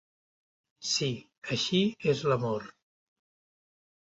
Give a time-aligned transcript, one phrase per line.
[0.91, 1.09] Sí,
[1.55, 1.81] així
[2.15, 2.67] és l'amor.